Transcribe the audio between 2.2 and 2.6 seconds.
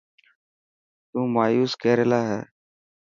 هي.